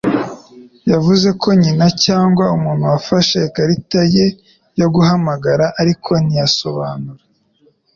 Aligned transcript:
Yavuze 0.91 1.27
ko 1.41 1.47
nyina 1.61 1.85
cyangwa 2.05 2.45
umuntu 2.57 2.83
wafashe 2.93 3.37
ikarita 3.47 4.01
ye 4.15 4.25
yo 4.79 4.87
guhamagara 4.95 5.65
ariko 5.81 6.09
ntiyabisobanura. 6.25 7.23